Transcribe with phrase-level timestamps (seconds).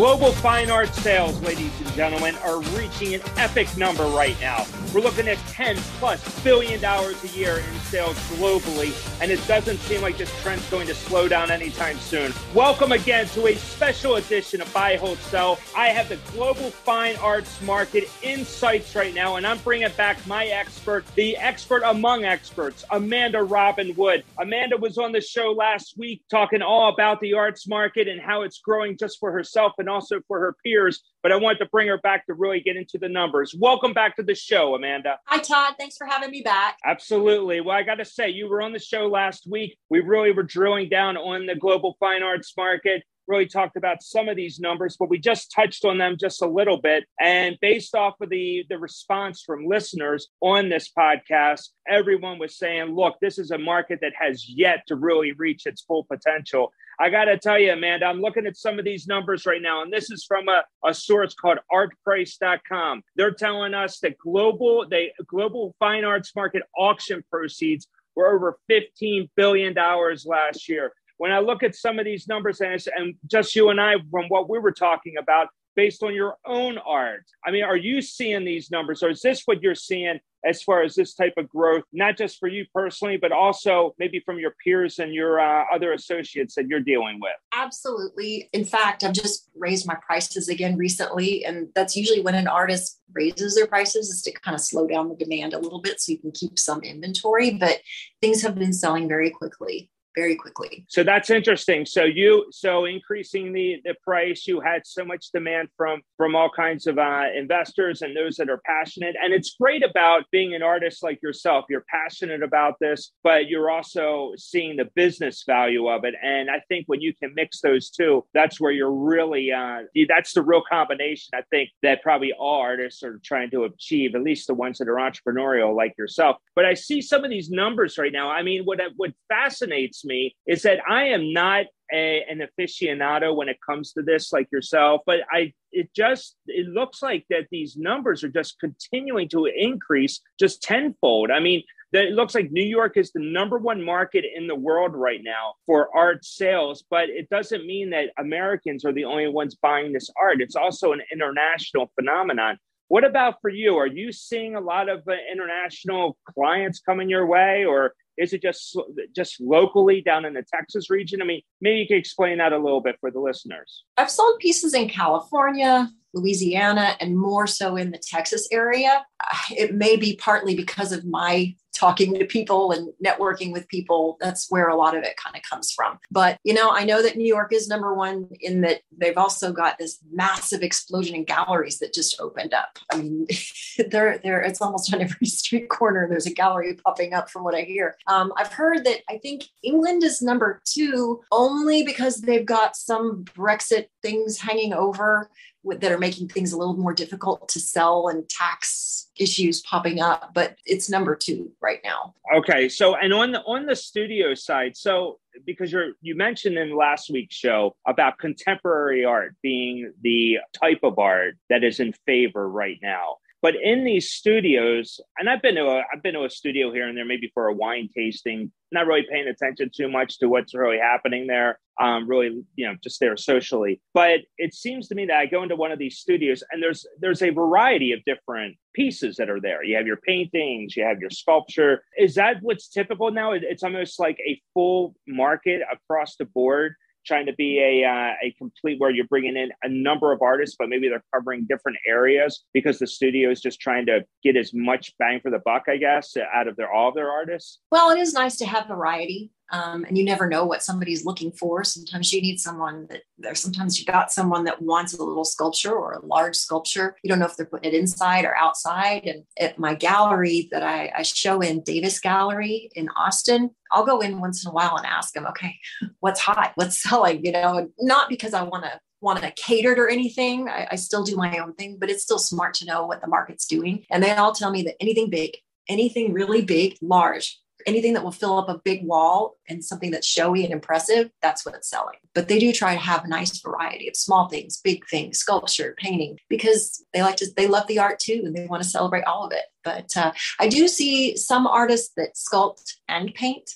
[0.00, 4.64] Global fine art sales, ladies and gentlemen, are reaching an epic number right now.
[4.94, 9.76] We're looking at 10 plus billion dollars a year in sales globally, and it doesn't
[9.76, 12.32] seem like this trend's going to slow down anytime soon.
[12.54, 15.60] Welcome again to a special edition of Buy, Hold, Sell.
[15.76, 20.46] I have the global fine arts market insights right now, and I'm bringing back my
[20.46, 24.24] expert, the expert among experts, Amanda Robin Wood.
[24.38, 28.42] Amanda was on the show last week talking all about the arts market and how
[28.42, 31.02] it's growing just for herself and also for her peers.
[31.22, 33.54] But I wanted to bring her back to really get into the numbers.
[33.58, 35.18] Welcome back to the show, Amanda.
[35.26, 35.74] Hi, Todd.
[35.78, 36.78] Thanks for having me back.
[36.84, 37.60] Absolutely.
[37.60, 39.76] Well, I got to say, you were on the show last week.
[39.90, 44.28] We really were drilling down on the global fine arts market really talked about some
[44.28, 47.04] of these numbers, but we just touched on them just a little bit.
[47.20, 52.94] And based off of the, the response from listeners on this podcast, everyone was saying,
[52.94, 56.72] look, this is a market that has yet to really reach its full potential.
[56.98, 59.82] I got to tell you, Amanda, I'm looking at some of these numbers right now,
[59.82, 63.02] and this is from a, a source called artprice.com.
[63.16, 69.30] They're telling us that global, the global fine arts market auction proceeds were over $15
[69.36, 70.92] billion last year.
[71.20, 74.24] When I look at some of these numbers, and, and just you and I, from
[74.28, 78.42] what we were talking about, based on your own art, I mean, are you seeing
[78.46, 81.84] these numbers, or is this what you're seeing as far as this type of growth,
[81.92, 85.92] not just for you personally, but also maybe from your peers and your uh, other
[85.92, 87.36] associates that you're dealing with?
[87.52, 88.48] Absolutely.
[88.54, 91.44] In fact, I've just raised my prices again recently.
[91.44, 95.10] And that's usually when an artist raises their prices is to kind of slow down
[95.10, 97.50] the demand a little bit so you can keep some inventory.
[97.50, 97.80] But
[98.22, 100.84] things have been selling very quickly very quickly.
[100.88, 101.86] So that's interesting.
[101.86, 106.50] So you so increasing the the price, you had so much demand from from all
[106.50, 109.16] kinds of uh, investors and those that are passionate.
[109.22, 111.66] And it's great about being an artist like yourself.
[111.68, 116.14] You're passionate about this, but you're also seeing the business value of it.
[116.22, 120.32] And I think when you can mix those two, that's where you're really uh, that's
[120.32, 121.30] the real combination.
[121.34, 124.88] I think that probably all artists are trying to achieve, at least the ones that
[124.88, 126.36] are entrepreneurial like yourself.
[126.56, 128.30] But I see some of these numbers right now.
[128.30, 133.48] I mean, what what fascinates me is that I am not a, an aficionado when
[133.48, 137.76] it comes to this like yourself but i it just it looks like that these
[137.76, 141.30] numbers are just continuing to increase just tenfold.
[141.30, 141.62] I mean
[141.92, 145.20] that it looks like new york is the number one market in the world right
[145.22, 149.92] now for art sales but it doesn't mean that americans are the only ones buying
[149.92, 150.40] this art.
[150.40, 152.58] It's also an international phenomenon.
[152.88, 153.76] What about for you?
[153.76, 158.42] Are you seeing a lot of uh, international clients coming your way, or is it
[158.42, 158.78] just
[159.16, 161.22] just locally down in the Texas region?
[161.22, 163.84] I mean, maybe you could explain that a little bit for the listeners.
[163.96, 169.04] I've sold pieces in California, Louisiana, and more so in the Texas area.
[169.50, 174.16] It may be partly because of my talking to people and networking with people.
[174.20, 175.98] That's where a lot of it kind of comes from.
[176.10, 179.52] But, you know, I know that New York is number one in that they've also
[179.52, 182.78] got this massive explosion in galleries that just opened up.
[182.92, 183.26] I mean,
[183.90, 186.08] there, there, it's almost on every street corner.
[186.08, 187.96] There's a gallery popping up from what I hear.
[188.06, 193.24] Um, I've heard that I think England is number two only because they've got some
[193.24, 195.30] Brexit things hanging over
[195.64, 200.30] that are making things a little more difficult to sell and tax issues popping up
[200.34, 202.14] but it's number two right now.
[202.34, 206.76] Okay so and on the on the studio side so because you're you mentioned in
[206.76, 212.48] last week's show about contemporary art being the type of art that is in favor
[212.48, 213.16] right now.
[213.42, 216.86] But in these studios, and I've been to a I've been to a studio here
[216.86, 220.54] and there, maybe for a wine tasting, not really paying attention too much to what's
[220.54, 221.58] really happening there.
[221.80, 223.80] Um, really, you know, just there socially.
[223.94, 226.86] But it seems to me that I go into one of these studios and there's
[227.00, 229.64] there's a variety of different pieces that are there.
[229.64, 231.82] You have your paintings, you have your sculpture.
[231.96, 233.32] Is that what's typical now?
[233.32, 236.74] It's almost like a full market across the board
[237.06, 240.56] trying to be a uh, a complete where you're bringing in a number of artists,
[240.58, 244.52] but maybe they're covering different areas because the studio is just trying to get as
[244.54, 247.58] much bang for the buck, I guess, out of their all of their artists.
[247.70, 249.30] Well, it is nice to have variety.
[249.50, 251.64] Um, and you never know what somebody's looking for.
[251.64, 255.74] Sometimes you need someone that there's sometimes you got someone that wants a little sculpture
[255.74, 256.96] or a large sculpture.
[257.02, 259.04] You don't know if they're putting it inside or outside.
[259.06, 264.00] And at my gallery that I, I show in Davis Gallery in Austin, I'll go
[264.00, 265.56] in once in a while and ask them, okay,
[266.00, 266.52] what's hot?
[266.54, 267.24] What's selling?
[267.24, 270.48] You know, not because I want to want to cater or anything.
[270.48, 273.06] I, I, still do my own thing, but it's still smart to know what the
[273.06, 273.84] market's doing.
[273.90, 275.38] And they all tell me that anything big,
[275.68, 280.06] anything really big, large, anything that will fill up a big wall and something that's
[280.06, 281.96] showy and impressive, that's what's selling.
[282.14, 285.74] But they do try to have a nice variety of small things, big things, sculpture,
[285.78, 289.04] painting, because they like to, they love the art too, and they want to celebrate
[289.04, 289.44] all of it.
[289.62, 293.50] But uh, I do see some artists that sculpt and paint.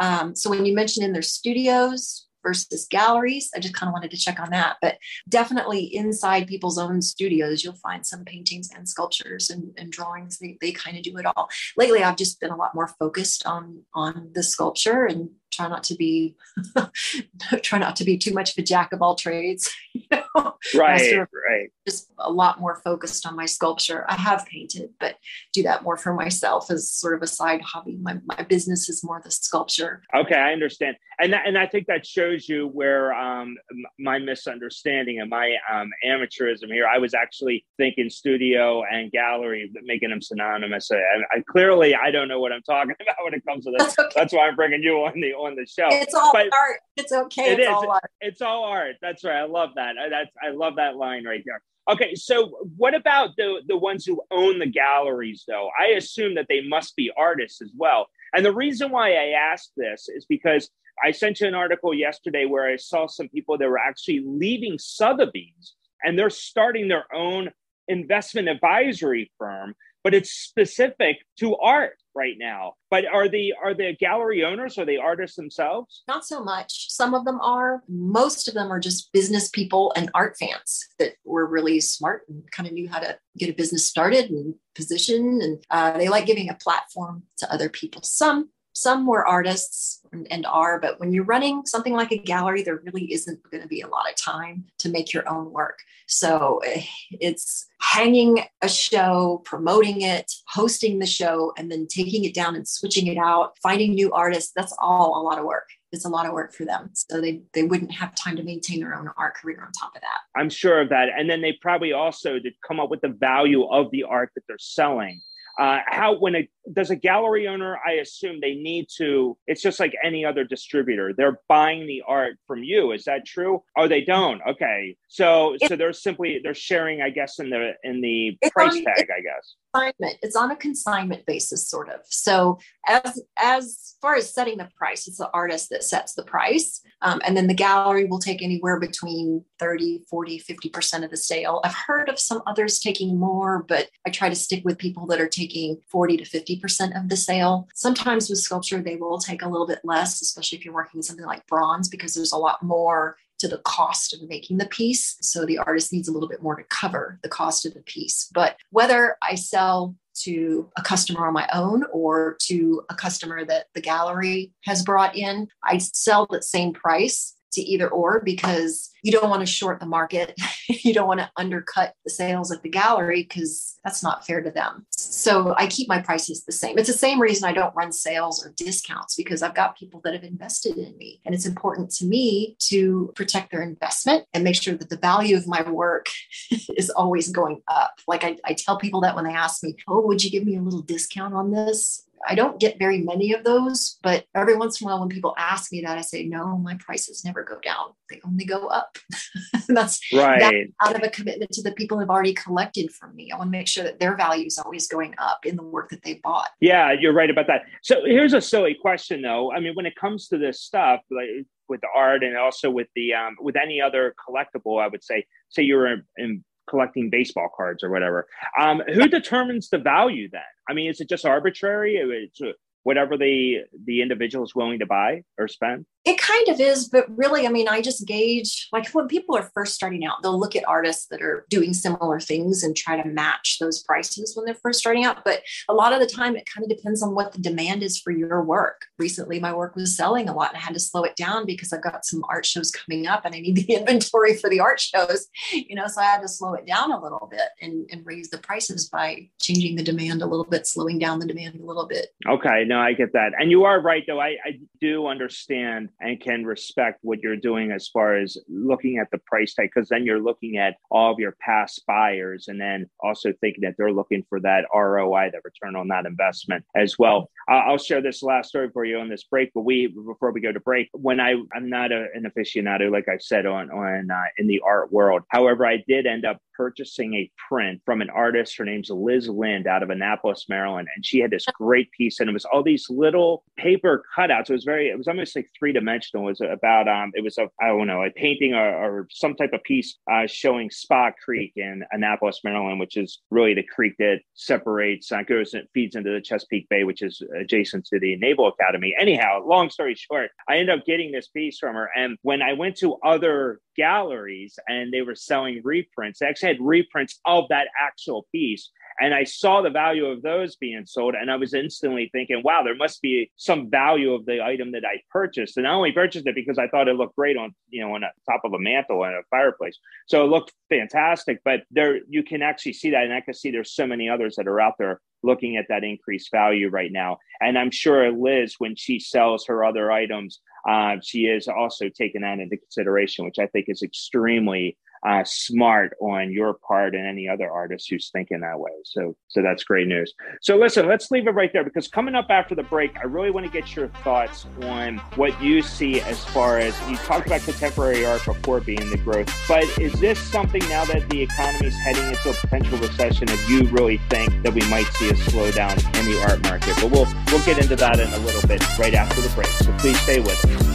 [0.00, 3.50] Um, so when you mention in their studios, versus galleries.
[3.56, 4.76] I just kind of wanted to check on that.
[4.80, 4.98] But
[5.28, 10.38] definitely inside people's own studios, you'll find some paintings and sculptures and, and drawings.
[10.38, 11.48] They, they kind of do it all.
[11.76, 15.82] Lately, I've just been a lot more focused on on the sculpture and try not
[15.84, 16.36] to be
[17.62, 20.54] try not to be too much of a jack of all trades you know?
[20.74, 21.16] right
[21.48, 21.70] right.
[21.86, 24.04] just a lot more focused on my sculpture.
[24.08, 25.16] I have painted but
[25.52, 27.96] do that more for myself as sort of a side hobby.
[28.00, 30.02] My, my business is more the sculpture.
[30.14, 30.96] Okay i understand.
[31.18, 33.56] And that, and i think that shows you where um,
[33.98, 36.86] my misunderstanding and my um, amateurism here.
[36.86, 40.90] I was actually thinking studio and gallery making them synonymous.
[40.90, 40.96] I,
[41.36, 43.94] I, clearly i don't know what i'm talking about when it comes to this.
[43.94, 44.12] That's, okay.
[44.14, 45.88] that's why i'm bringing you on the on the show.
[45.90, 46.80] It's all but art.
[46.96, 47.52] It's okay.
[47.52, 47.74] It it's is.
[47.74, 48.10] all art.
[48.20, 48.96] It's all art.
[49.00, 49.38] That's right.
[49.38, 49.94] I love that.
[50.10, 51.62] That's I love that line right there.
[51.88, 55.70] Okay, so what about the the ones who own the galleries though?
[55.78, 58.08] I assume that they must be artists as well.
[58.34, 60.68] And the reason why I asked this is because
[61.04, 64.78] I sent you an article yesterday where I saw some people that were actually leaving
[64.78, 67.50] Sotheby's and they're starting their own
[67.88, 69.74] investment advisory firm,
[70.06, 72.74] but it's specific to art right now.
[72.92, 76.04] But are the are the gallery owners are they artists themselves?
[76.06, 76.92] Not so much.
[76.92, 77.82] Some of them are.
[77.88, 82.48] Most of them are just business people and art fans that were really smart and
[82.52, 86.26] kind of knew how to get a business started and position, and uh, they like
[86.26, 88.00] giving a platform to other people.
[88.04, 92.82] Some some were artists and, are, but when you're running something like a gallery, there
[92.84, 95.78] really isn't going to be a lot of time to make your own work.
[96.06, 102.34] So eh, it's hanging a show, promoting it, hosting the show, and then taking it
[102.34, 104.52] down and switching it out, finding new artists.
[104.54, 105.68] That's all a lot of work.
[105.90, 106.90] It's a lot of work for them.
[106.92, 110.02] So they, they wouldn't have time to maintain their own art career on top of
[110.02, 110.38] that.
[110.38, 111.08] I'm sure of that.
[111.16, 114.42] And then they probably also did come up with the value of the art that
[114.46, 115.22] they're selling
[115.58, 119.78] uh, how when a does a gallery owner i assume they need to it's just
[119.78, 123.62] like any other distributor they're buying the art from you is that true?
[123.76, 124.96] Oh they don't okay.
[125.08, 129.08] So so they're simply they're sharing i guess in the in the price on, tag
[129.16, 129.54] i guess.
[129.72, 132.00] consignment it's on a consignment basis sort of.
[132.04, 136.82] So as as far as setting the price it's the artist that sets the price
[137.02, 141.60] um, and then the gallery will take anywhere between 30 40 50% of the sale.
[141.64, 145.20] I've heard of some others taking more but i try to stick with people that
[145.20, 145.45] are taking
[145.88, 149.80] 40 to 50% of the sale sometimes with sculpture they will take a little bit
[149.84, 153.48] less especially if you're working with something like bronze because there's a lot more to
[153.48, 155.16] the cost of making the piece.
[155.20, 158.30] So the artist needs a little bit more to cover the cost of the piece.
[158.32, 163.66] But whether I sell to a customer on my own or to a customer that
[163.74, 169.12] the gallery has brought in, I sell the same price to either or because you
[169.12, 170.34] don't want to short the market.
[170.68, 174.50] you don't want to undercut the sales at the gallery because that's not fair to
[174.50, 174.86] them.
[175.26, 176.78] So I keep my prices the same.
[176.78, 180.14] It's the same reason I don't run sales or discounts because I've got people that
[180.14, 181.20] have invested in me.
[181.24, 185.36] And it's important to me to protect their investment and make sure that the value
[185.36, 186.06] of my work
[186.76, 187.98] is always going up.
[188.06, 190.54] Like I, I tell people that when they ask me, Oh, would you give me
[190.54, 192.05] a little discount on this?
[192.26, 195.34] I don't get very many of those, but every once in a while, when people
[195.38, 197.92] ask me that, I say, no, my prices never go down.
[198.10, 198.98] They only go up.
[199.68, 200.40] that's right.
[200.40, 203.30] That's out of a commitment to the people who've already collected from me.
[203.32, 205.90] I want to make sure that their value is always going up in the work
[205.90, 206.48] that they bought.
[206.60, 207.62] Yeah, you're right about that.
[207.82, 209.52] So here's a silly question though.
[209.52, 211.28] I mean, when it comes to this stuff, like
[211.68, 215.24] with the art and also with the um, with any other collectible, I would say,
[215.48, 218.26] say you're in, in collecting baseball cards or whatever.
[218.60, 220.40] Um, who determines the value then?
[220.68, 221.96] I mean, is it just arbitrary?
[221.96, 222.40] It's
[222.82, 225.86] whatever the the individual is willing to buy or spend?
[226.06, 229.50] It kind of is, but really, I mean, I just gauge like when people are
[229.54, 233.08] first starting out, they'll look at artists that are doing similar things and try to
[233.08, 235.24] match those prices when they're first starting out.
[235.24, 237.98] But a lot of the time, it kind of depends on what the demand is
[237.98, 238.86] for your work.
[238.98, 241.72] Recently, my work was selling a lot and I had to slow it down because
[241.72, 244.78] I've got some art shows coming up and I need the inventory for the art
[244.78, 248.06] shows, you know, so I had to slow it down a little bit and, and
[248.06, 251.64] raise the prices by changing the demand a little bit, slowing down the demand a
[251.64, 252.14] little bit.
[252.28, 252.64] Okay.
[252.64, 253.32] No, I get that.
[253.38, 254.20] And you are right, though.
[254.20, 259.10] I, I do understand and can respect what you're doing as far as looking at
[259.10, 262.88] the price tag, because then you're looking at all of your past buyers and then
[263.00, 267.30] also thinking that they're looking for that ROI, that return on that investment as well.
[267.48, 270.52] I'll share this last story for you on this break, but we before we go
[270.52, 274.24] to break, when I I'm not a, an aficionado, like I said on on uh,
[274.38, 275.22] in the art world.
[275.28, 278.56] However, I did end up purchasing a print from an artist.
[278.56, 282.28] Her name's Liz Lind out of Annapolis, Maryland, and she had this great piece, and
[282.28, 284.50] it was all these little paper cutouts.
[284.50, 286.24] It was very, it was almost like three dimensional dimensional.
[286.24, 289.52] Was about um, it was a I don't know a painting or, or some type
[289.52, 294.20] of piece uh, showing Spa Creek in Annapolis, Maryland, which is really the creek that
[294.34, 298.48] separates uh, goes and feeds into the Chesapeake Bay, which is adjacent to the Naval
[298.48, 298.94] Academy.
[298.98, 302.52] Anyhow, long story short, I ended up getting this piece from her, and when I
[302.52, 307.68] went to other galleries and they were selling reprints, they actually had reprints of that
[307.80, 311.14] actual piece and I saw the value of those being sold.
[311.14, 314.84] And I was instantly thinking, wow, there must be some value of the item that
[314.84, 315.56] I purchased.
[315.56, 318.00] And I only purchased it because I thought it looked great on, you know, on
[318.00, 319.78] the top of a mantle and a fireplace.
[320.06, 321.40] So it looked fantastic.
[321.44, 323.04] But there you can actually see that.
[323.04, 325.84] And I can see there's so many others that are out there looking at that
[325.84, 327.18] increased value right now.
[327.40, 332.22] And I'm sure Liz, when she sells her other items, uh, she is also taking
[332.22, 334.76] that into consideration, which I think is extremely
[335.06, 338.70] uh, smart on your part and any other artist who's thinking that way.
[338.84, 340.12] So, so that's great news.
[340.42, 343.30] So, listen, let's leave it right there because coming up after the break, I really
[343.30, 347.42] want to get your thoughts on what you see as far as you talked about
[347.42, 351.76] contemporary art before being the growth, but is this something now that the economy is
[351.76, 353.28] heading into a potential recession?
[353.28, 356.90] If you really think that we might see a slowdown in the art market, but
[356.90, 359.46] we'll we'll get into that in a little bit right after the break.
[359.46, 360.65] So please stay with us.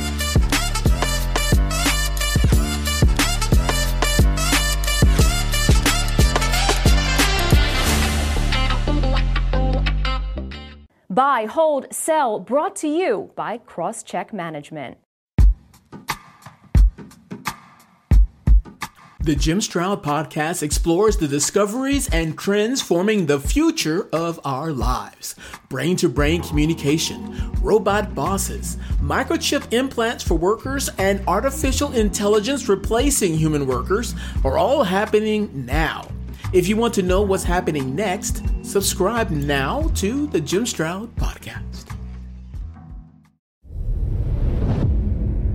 [11.11, 14.97] Buy, hold, sell, brought to you by Crosscheck Management.
[19.19, 25.35] The Jim Stroud podcast explores the discoveries and trends forming the future of our lives.
[25.67, 33.67] Brain to brain communication, robot bosses, microchip implants for workers, and artificial intelligence replacing human
[33.67, 34.15] workers
[34.45, 36.07] are all happening now.
[36.53, 41.90] If you want to know what's happening next, subscribe now to the Jim Stroud Podcast.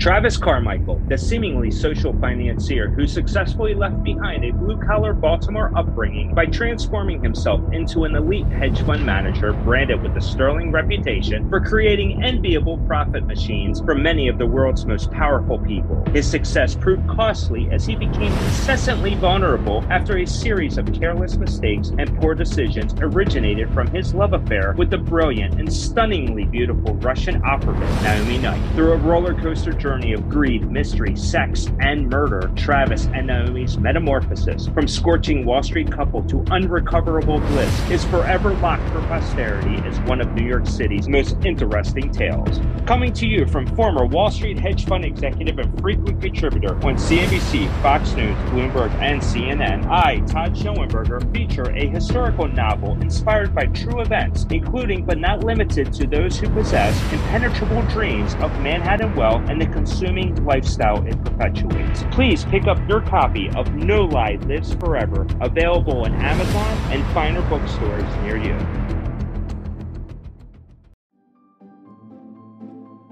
[0.07, 6.33] Travis Carmichael, the seemingly social financier who successfully left behind a blue collar Baltimore upbringing
[6.33, 11.61] by transforming himself into an elite hedge fund manager branded with a sterling reputation for
[11.61, 16.05] creating enviable profit machines for many of the world's most powerful people.
[16.13, 21.89] His success proved costly as he became incessantly vulnerable after a series of careless mistakes
[21.99, 27.43] and poor decisions originated from his love affair with the brilliant and stunningly beautiful Russian
[27.45, 28.75] opera Naomi Knight.
[28.77, 33.79] Through a roller coaster journey, journey of greed, mystery, sex, and murder, Travis and Naomi's
[33.79, 39.99] metamorphosis from scorching Wall Street couple to unrecoverable bliss is forever locked for posterity as
[40.00, 42.61] one of New York City's most interesting tales.
[42.85, 47.67] Coming to you from former Wall Street hedge fund executive and frequent contributor on CNBC,
[47.81, 54.03] Fox News, Bloomberg, and CNN, I, Todd Schoenberger, feature a historical novel inspired by true
[54.03, 59.61] events, including but not limited to those who possess impenetrable dreams of Manhattan wealth and
[59.61, 62.02] the consuming lifestyle it perpetuates.
[62.11, 67.40] Please pick up your copy of No Lie Lives Forever, available in Amazon and finer
[67.49, 68.59] bookstores near you.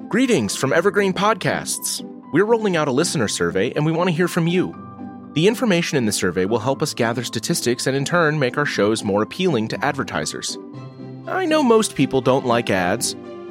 [0.08, 2.02] Greetings from Evergreen Podcasts.
[2.32, 4.74] We're rolling out a listener survey and we want to hear from you.
[5.34, 8.66] The information in the survey will help us gather statistics and in turn make our
[8.66, 10.58] shows more appealing to advertisers.
[11.28, 13.14] I know most people don't like ads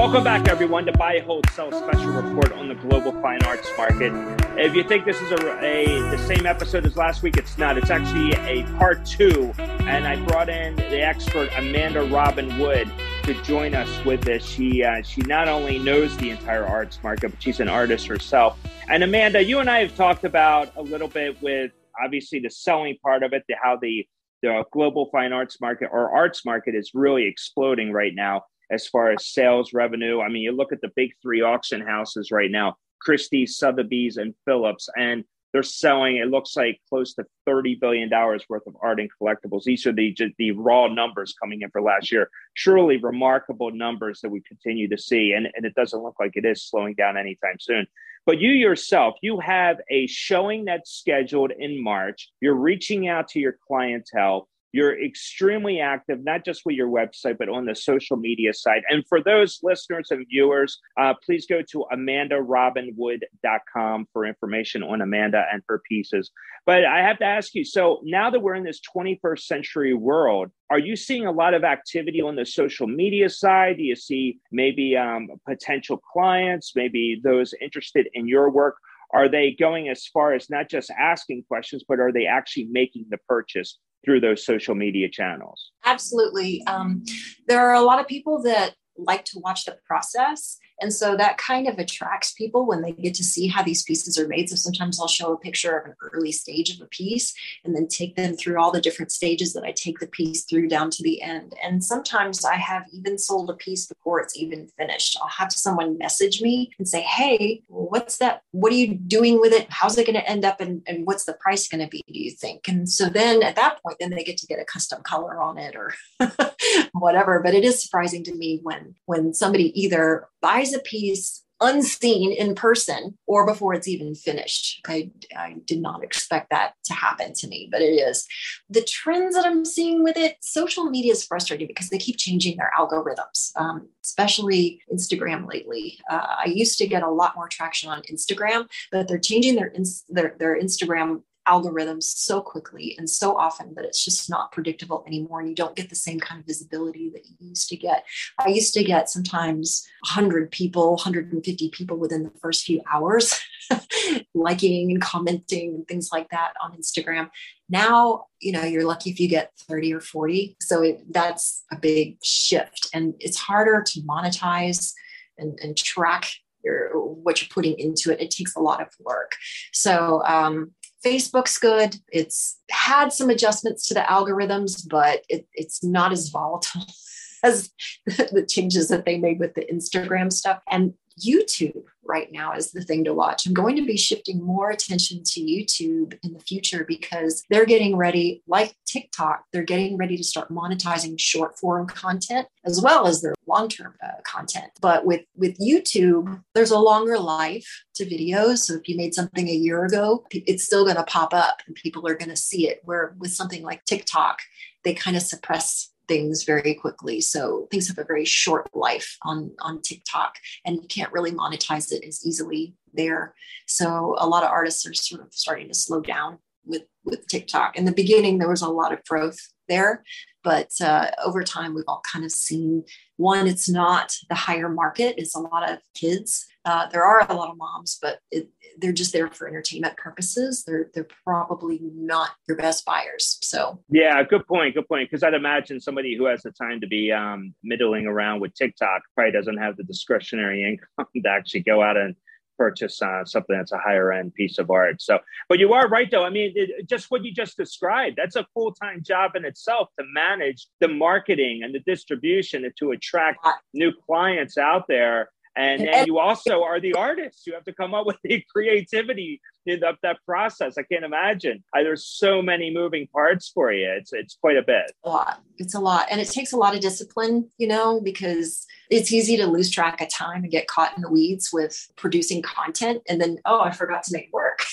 [0.00, 4.14] Welcome back, everyone, to Buy, Hold, Sell special report on the global fine arts market.
[4.58, 7.76] If you think this is a, a, the same episode as last week, it's not.
[7.76, 12.90] It's actually a part two, and I brought in the expert Amanda Robin Wood
[13.24, 14.42] to join us with this.
[14.42, 18.58] She uh, she not only knows the entire arts market, but she's an artist herself.
[18.88, 22.96] And Amanda, you and I have talked about a little bit with obviously the selling
[23.02, 24.08] part of it, the, how the
[24.40, 29.10] the global fine arts market or arts market is really exploding right now as far
[29.10, 30.20] as sales revenue.
[30.20, 34.34] I mean, you look at the big three auction houses right now Christie's, Sotheby's, and
[34.44, 39.10] Phillips, and they're selling, it looks like close to $30 billion worth of art and
[39.20, 39.64] collectibles.
[39.64, 42.30] These are the, the raw numbers coming in for last year.
[42.54, 45.32] Surely remarkable numbers that we continue to see.
[45.32, 47.86] And, and it doesn't look like it is slowing down anytime soon.
[48.26, 52.30] But you yourself, you have a showing that's scheduled in March.
[52.40, 54.48] You're reaching out to your clientele.
[54.72, 58.82] You're extremely active, not just with your website, but on the social media side.
[58.88, 65.44] And for those listeners and viewers, uh, please go to amandarobinwood.com for information on Amanda
[65.52, 66.30] and her pieces.
[66.66, 70.50] But I have to ask you so now that we're in this 21st century world,
[70.70, 73.78] are you seeing a lot of activity on the social media side?
[73.78, 78.76] Do you see maybe um, potential clients, maybe those interested in your work?
[79.12, 83.06] Are they going as far as not just asking questions, but are they actually making
[83.10, 85.72] the purchase through those social media channels?
[85.84, 86.62] Absolutely.
[86.66, 87.04] Um,
[87.46, 91.38] there are a lot of people that like to watch the process and so that
[91.38, 94.48] kind of attracts people when they get to see how these pieces are made.
[94.48, 97.34] So sometimes I'll show a picture of an early stage of a piece
[97.64, 100.68] and then take them through all the different stages that I take the piece through
[100.68, 101.54] down to the end.
[101.62, 105.16] And sometimes I have even sold a piece before it's even finished.
[105.20, 108.42] I'll have someone message me and say, Hey, what's that?
[108.52, 109.66] What are you doing with it?
[109.70, 110.60] How's it going to end up?
[110.60, 112.68] And, and what's the price going to be, do you think?
[112.68, 115.58] And so then at that point, then they get to get a custom color on
[115.58, 115.94] it or
[116.92, 117.40] whatever.
[117.42, 122.54] But it is surprising to me when when somebody either buys a piece unseen in
[122.54, 124.80] person or before it's even finished.
[124.86, 128.26] I, I did not expect that to happen to me, but it is.
[128.70, 132.56] The trends that I'm seeing with it, social media is frustrating because they keep changing
[132.56, 135.98] their algorithms, um, especially Instagram lately.
[136.10, 139.72] Uh, I used to get a lot more traction on Instagram, but they're changing their,
[140.08, 145.40] their, their Instagram algorithms so quickly and so often that it's just not predictable anymore.
[145.40, 148.04] And you don't get the same kind of visibility that you used to get.
[148.38, 153.38] I used to get sometimes 100 people, 150 people within the first few hours
[154.34, 157.30] liking and commenting and things like that on Instagram.
[157.68, 160.56] Now, you know, you're lucky if you get 30 or 40.
[160.60, 162.88] So it, that's a big shift.
[162.92, 164.92] And it's harder to monetize
[165.38, 166.30] and, and track
[166.64, 168.20] your, what you're putting into it.
[168.20, 169.32] It takes a lot of work.
[169.72, 170.72] So, um,
[171.04, 171.96] Facebook's good.
[172.12, 176.84] It's had some adjustments to the algorithms, but it, it's not as volatile
[177.42, 177.70] as
[178.06, 180.60] the changes that they made with the Instagram stuff.
[180.70, 183.46] And YouTube right now is the thing to watch.
[183.46, 187.96] I'm going to be shifting more attention to YouTube in the future because they're getting
[187.96, 193.22] ready, like TikTok, they're getting ready to start monetizing short form content as well as
[193.22, 194.72] their long term uh, content.
[194.80, 198.58] But with, with YouTube, there's a longer life to videos.
[198.58, 201.76] So if you made something a year ago, it's still going to pop up and
[201.76, 202.80] people are going to see it.
[202.84, 204.40] Where with something like TikTok,
[204.82, 207.20] they kind of suppress things very quickly.
[207.20, 211.92] So things have a very short life on, on TikTok and you can't really monetize
[211.92, 213.36] it as easily there.
[213.68, 217.76] So a lot of artists are sort of starting to slow down with, with TikTok.
[217.76, 220.02] In the beginning, there was a lot of growth there,
[220.42, 222.84] but uh, over time, we've all kind of seen
[223.16, 226.46] one, it's not the higher market, it's a lot of kids.
[226.64, 228.48] Uh, there are a lot of moms, but it,
[228.78, 230.62] they're just there for entertainment purposes.
[230.66, 233.38] They're they're probably not your best buyers.
[233.40, 234.74] So yeah, good point.
[234.74, 235.08] Good point.
[235.10, 239.02] Because I'd imagine somebody who has the time to be um, middling around with TikTok
[239.14, 240.64] probably doesn't have the discretionary
[240.96, 242.14] income to actually go out and
[242.60, 245.00] purchase uh, something that's a higher end piece of art.
[245.00, 245.18] So,
[245.48, 246.24] but you are right, though.
[246.24, 249.88] I mean, it, just what you just described, that's a full time job in itself
[249.98, 253.38] to manage the marketing and the distribution and to attract
[253.72, 257.46] new clients out there and then you also are the artist.
[257.46, 260.78] You have to come up with the creativity in that, that process.
[260.78, 261.62] I can't imagine.
[261.74, 263.90] I, there's so many moving parts for you.
[263.96, 264.92] It's it's quite a bit.
[265.04, 265.42] A lot.
[265.58, 267.50] It's a lot, and it takes a lot of discipline.
[267.58, 271.10] You know, because it's easy to lose track of time and get caught in the
[271.10, 274.60] weeds with producing content, and then oh, I forgot to make work.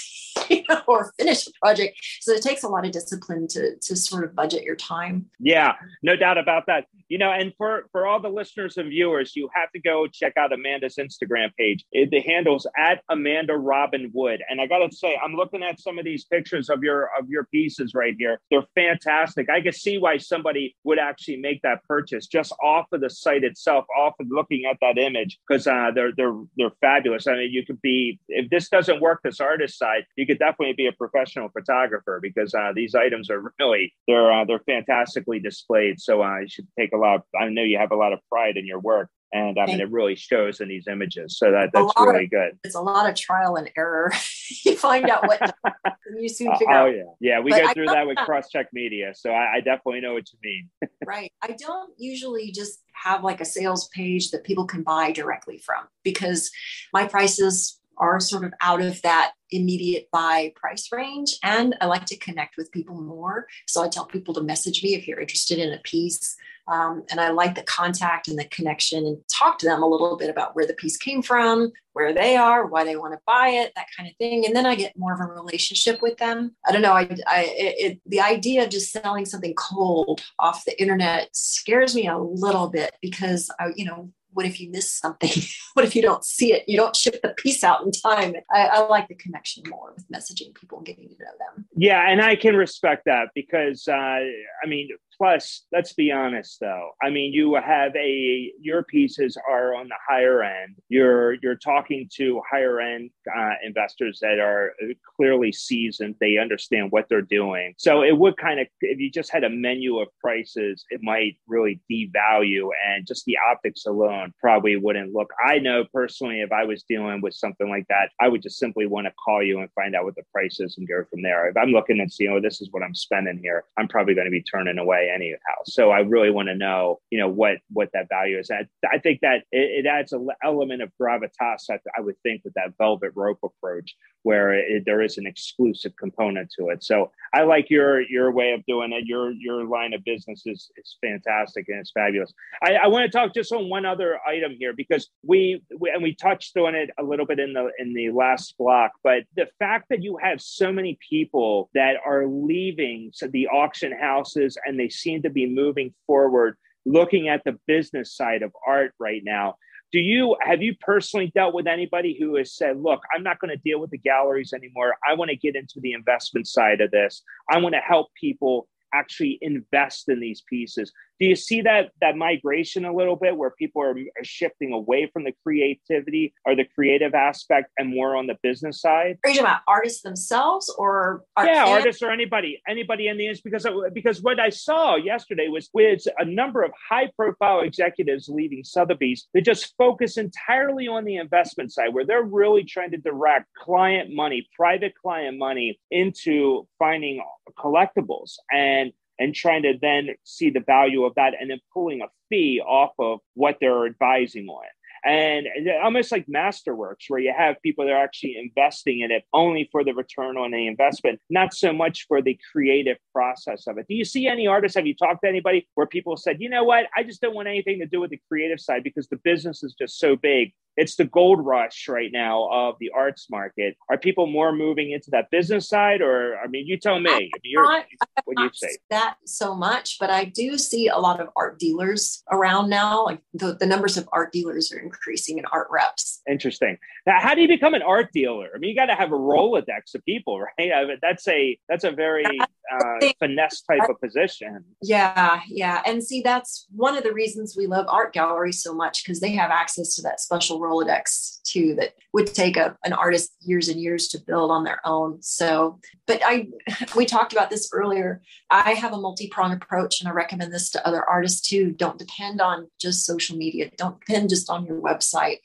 [0.88, 1.98] or finish a project.
[2.22, 5.26] So it takes a lot of discipline to to sort of budget your time.
[5.40, 6.86] Yeah, no doubt about that.
[7.10, 10.34] You know, and for for all the listeners and viewers, you have to go check
[10.38, 11.86] out Amanda's Instagram page.
[11.92, 15.80] It, the handle's at Amanda Robin Wood, and I got to say, I'm looking at
[15.80, 18.42] some of these pictures of your of your pieces right here.
[18.52, 19.50] They're fantastic.
[19.50, 23.44] I can see why somebody would actually make that purchase just off of the site
[23.44, 27.28] itself, off of looking at that image, because uh, they're they're they're fabulous.
[27.28, 30.74] I mean, you could be if this doesn't work, this artist side, you could definitely
[30.74, 36.00] be a professional photographer because uh, these items are really they're uh, they're fantastically displayed.
[36.00, 37.16] So uh, you should take a lot.
[37.16, 39.82] Of, I know you have a lot of pride in your work, and I mean
[39.82, 41.38] it really shows in these images.
[41.38, 42.60] So that that's really of, good.
[42.64, 44.12] It's a lot of trial and error.
[44.66, 45.56] you find out what
[46.20, 46.88] you soon uh, figure oh, out.
[46.88, 47.40] Oh yeah, yeah.
[47.40, 50.26] We but go through that with cross check media, so I, I definitely know what
[50.32, 50.70] you mean.
[51.06, 51.32] right.
[51.42, 55.86] I don't usually just have like a sales page that people can buy directly from
[56.04, 56.52] because
[56.94, 61.38] my prices are sort of out of that immediate buy price range.
[61.44, 63.48] And I like to connect with people more.
[63.68, 66.36] So I tell people to message me if you're interested in a piece.
[66.70, 70.18] Um, and I like the contact and the connection and talk to them a little
[70.18, 73.50] bit about where the piece came from, where they are, why they want to buy
[73.50, 74.46] it, that kind of thing.
[74.46, 76.56] And then I get more of a relationship with them.
[76.68, 76.92] I don't know.
[76.92, 82.08] I, I it, the idea of just selling something cold off the internet scares me
[82.08, 85.32] a little bit because I, you know, what if you miss something?
[85.74, 86.64] what if you don't see it?
[86.70, 88.36] You don't ship the piece out in time.
[88.52, 91.66] I, I, like the connection more with messaging people and getting to know them.
[91.76, 96.92] Yeah, and I can respect that because uh, I mean, Plus, let's be honest though.
[97.02, 100.76] I mean, you have a your pieces are on the higher end.
[100.90, 104.74] You're you're talking to higher end uh, investors that are
[105.16, 106.16] clearly seasoned.
[106.20, 107.74] They understand what they're doing.
[107.78, 111.38] So it would kind of if you just had a menu of prices, it might
[111.48, 115.32] really devalue and just the optics alone probably wouldn't look.
[115.46, 118.86] I know personally, if I was dealing with something like that, I would just simply
[118.86, 121.50] want to call you and find out what the price is and go from there.
[121.50, 124.26] If I'm looking and seeing, oh, this is what I'm spending here, I'm probably going
[124.26, 125.38] to be turning away anyhow.
[125.66, 128.52] So I really want to know, you know, what what that value is.
[128.52, 131.70] I, I think that it, it adds an element of gravitas.
[131.70, 135.94] I, I, would think with that velvet rope approach, where it, there is an exclusive
[135.98, 136.84] component to it.
[136.84, 139.06] So I like your your way of doing it.
[139.06, 142.34] Your your line of business is is fantastic and it's fabulous.
[142.64, 146.04] I, I want to talk just on one other item here because we, we and
[146.04, 149.48] we touched on it a little bit in the in the last block, but the
[149.60, 154.90] fact that you have so many people that are leaving the auction houses and they
[154.90, 159.56] seem to be moving forward looking at the business side of art right now.
[159.92, 163.52] Do you have you personally dealt with anybody who has said look i'm not going
[163.56, 164.96] to deal with the galleries anymore.
[165.08, 167.24] I want to get into the investment side of this.
[167.50, 172.16] I want to help people actually invest in these pieces do you see that that
[172.16, 176.66] migration a little bit where people are, are shifting away from the creativity or the
[176.66, 179.18] creative aspect and more on the business side?
[179.24, 181.80] Are you talking about artists themselves or art yeah, fans?
[181.80, 183.52] artists or anybody, anybody in the industry?
[183.52, 188.64] Because because what I saw yesterday was with a number of high profile executives leaving
[188.64, 193.54] Sotheby's they just focus entirely on the investment side, where they're really trying to direct
[193.54, 197.24] client money, private client money into finding
[197.58, 202.08] collectibles and and trying to then see the value of that and then pulling a
[202.30, 204.64] fee off of what they're advising on
[205.06, 205.48] and
[205.84, 209.84] almost like masterworks where you have people that are actually investing in it only for
[209.84, 213.96] the return on the investment not so much for the creative process of it do
[213.96, 216.86] you see any artists have you talked to anybody where people said you know what
[216.96, 219.74] i just don't want anything to do with the creative side because the business is
[219.78, 223.76] just so big it's the gold rush right now of the arts market.
[223.90, 227.10] Are people more moving into that business side, or I mean, you tell me.
[227.12, 227.86] I not,
[228.26, 228.78] what do you say?
[228.92, 233.06] That so much, but I do see a lot of art dealers around now.
[233.06, 236.22] Like the, the numbers of art dealers are increasing in art reps.
[236.30, 236.78] Interesting.
[237.06, 238.50] Now, how do you become an art dealer?
[238.54, 240.72] I mean, you got to have a Rolodex of people, right?
[240.74, 244.64] I mean, that's a that's a very uh, finesse type of position.
[244.82, 249.04] Yeah, yeah, and see, that's one of the reasons we love art galleries so much
[249.04, 253.34] because they have access to that special Rolodex too that would take a, an artist
[253.42, 255.22] years and years to build on their own.
[255.22, 256.48] So, but I,
[256.96, 258.22] we talked about this earlier.
[258.50, 261.72] I have a multi pronged approach and I recommend this to other artists too.
[261.72, 265.38] Don't depend on just social media, don't depend just on your website.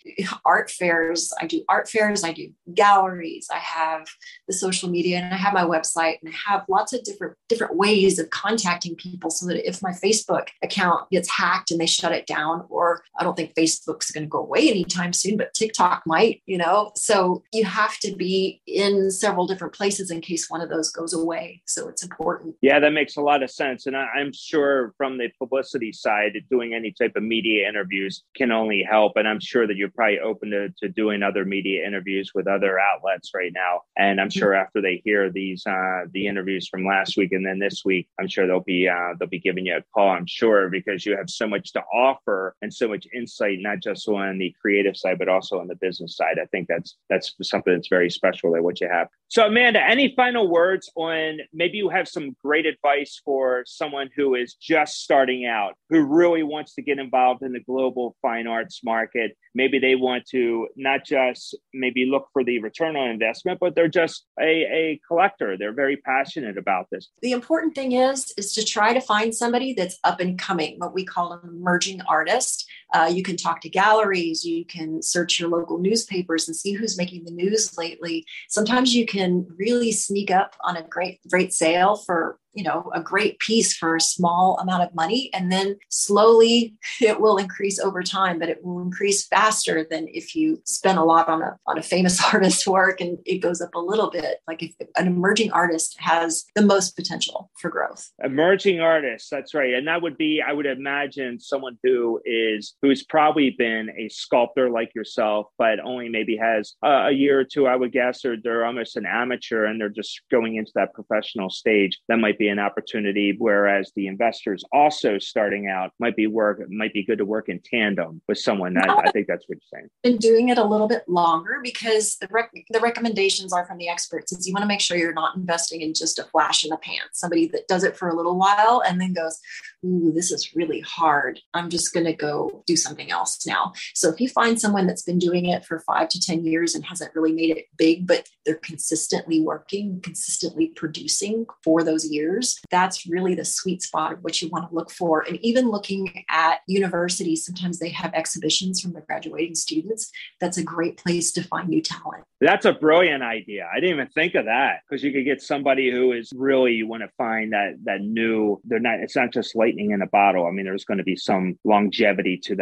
[0.44, 4.06] Art fairs, I do art fairs, I do galleries, I have
[4.46, 7.76] the social media, and I have my website, and I have lots of different different
[7.76, 12.12] ways of contacting people so that if my Facebook account gets hacked and they shut
[12.12, 16.02] it down, or I don't think Facebook's going to go away anytime soon, but TikTok
[16.06, 16.92] might, you know.
[16.96, 21.12] So you have to be in several different places in case one of those goes
[21.12, 21.62] away.
[21.66, 22.56] So it's important.
[22.60, 23.86] Yeah, that makes a lot of sense.
[23.86, 28.52] And I, am sure from the publicity side, doing any type of media interviews can
[28.52, 29.12] only help.
[29.22, 32.80] And I'm sure that you're probably open to, to doing other media interviews with other
[32.80, 33.82] outlets right now.
[33.96, 37.60] And I'm sure after they hear these uh, the interviews from last week and then
[37.60, 40.10] this week, I'm sure they'll be uh, they'll be giving you a call.
[40.10, 44.08] I'm sure because you have so much to offer and so much insight, not just
[44.08, 46.38] on the creative side, but also on the business side.
[46.42, 49.06] I think that's that's something that's very special that what you have.
[49.28, 54.34] So, Amanda, any final words on maybe you have some great advice for someone who
[54.34, 58.80] is just starting out, who really wants to get involved in the global fine arts
[58.84, 59.11] market?
[59.54, 63.88] Maybe they want to not just maybe look for the return on investment, but they're
[63.88, 65.56] just a, a collector.
[65.58, 67.10] They're very passionate about this.
[67.20, 70.94] The important thing is is to try to find somebody that's up and coming, what
[70.94, 72.66] we call an emerging artist.
[72.92, 76.98] Uh, you can talk to galleries, you can search your local newspapers and see who's
[76.98, 78.24] making the news lately.
[78.48, 83.00] Sometimes you can really sneak up on a great great sale for you know, a
[83.00, 85.30] great piece for a small amount of money.
[85.32, 90.34] And then slowly it will increase over time, but it will increase faster than if
[90.34, 93.74] you spend a lot on a, on a famous artist's work and it goes up
[93.74, 94.38] a little bit.
[94.46, 98.10] Like if an emerging artist has the most potential for growth.
[98.22, 99.74] Emerging artists, that's right.
[99.74, 104.68] And that would be, I would imagine someone who is, who's probably been a sculptor
[104.68, 108.36] like yourself, but only maybe has a, a year or two, I would guess, or
[108.36, 112.00] they're almost an amateur and they're just going into that professional stage.
[112.08, 113.36] That might be an opportunity.
[113.38, 117.60] Whereas the investors also starting out might be work, might be good to work in
[117.64, 118.74] tandem with someone.
[118.74, 119.88] That I think that's what you're saying.
[120.02, 123.88] Been doing it a little bit longer because the rec- the recommendations are from the
[123.88, 124.32] experts.
[124.32, 126.76] Is you want to make sure you're not investing in just a flash in the
[126.78, 127.02] pan.
[127.12, 129.38] Somebody that does it for a little while and then goes,
[129.86, 131.38] "Ooh, this is really hard.
[131.54, 135.06] I'm just going to go do something else now." So if you find someone that's
[135.10, 138.28] been doing it for five to ten years and hasn't really made it big, but
[138.44, 144.40] they're consistently working, consistently producing for those years, that's really the sweet spot of what
[144.40, 145.24] you want to look for.
[145.28, 150.10] And even looking at universities, sometimes they have exhibitions from the graduating students.
[150.40, 152.24] That's a great place to find new talent.
[152.40, 153.68] That's a brilliant idea.
[153.72, 156.88] I didn't even think of that because you could get somebody who is really you
[156.88, 158.60] want to find that that new.
[158.64, 159.00] They're not.
[159.00, 160.46] It's not just lightning in a bottle.
[160.46, 162.61] I mean, there's going to be some longevity to that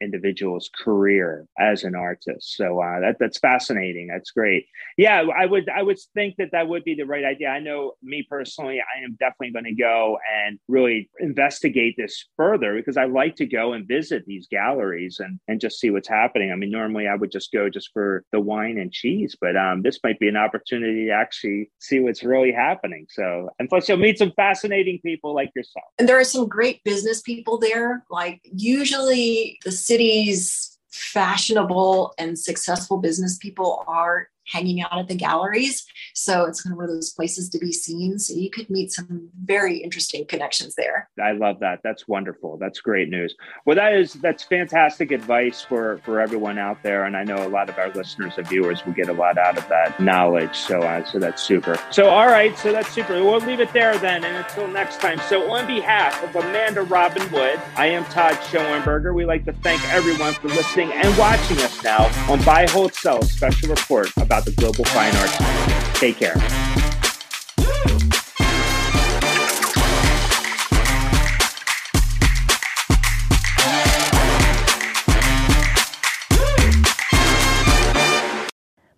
[0.00, 2.56] individual's career as an artist.
[2.56, 4.08] So uh, that that's fascinating.
[4.08, 4.66] That's great.
[4.96, 7.48] Yeah, I would I would think that that would be the right idea.
[7.48, 12.74] I know me personally, I am definitely going to go and really investigate this further
[12.74, 16.52] because I like to go and visit these galleries and and just see what's happening.
[16.52, 19.82] I mean, normally I would just go just for the wine and cheese, but um,
[19.82, 23.06] this might be an opportunity to actually see what's really happening.
[23.10, 25.86] So, and plus you'll meet some fascinating people like yourself.
[25.98, 28.04] And there are some great business people there.
[28.10, 29.29] Like usually
[29.64, 35.84] the city's fashionable and successful business people are hanging out at the galleries.
[36.14, 38.18] So it's kind of one of those places to be seen.
[38.18, 41.08] So you could meet some very interesting connections there.
[41.22, 41.80] I love that.
[41.82, 42.56] That's wonderful.
[42.58, 43.34] That's great news.
[43.64, 47.48] Well, that is that's fantastic advice for for everyone out there, and I know a
[47.48, 50.56] lot of our listeners and viewers will get a lot out of that knowledge.
[50.56, 51.78] So uh, so that's super.
[51.90, 53.14] So all right, so that's super.
[53.14, 55.20] We'll leave it there then, and until next time.
[55.28, 59.14] So on behalf of Amanda Robin Wood, I am Todd Schoenberger.
[59.14, 63.22] We like to thank everyone for listening and watching us now on Buy Hold Sell
[63.22, 65.98] special report about the global fine arts.
[65.98, 66.36] Take care.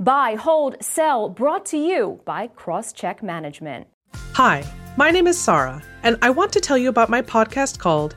[0.02, 3.87] Buy, hold, sell, brought to you by Crosscheck Management.
[4.33, 4.64] Hi,
[4.96, 8.16] my name is Sarah, and I want to tell you about my podcast called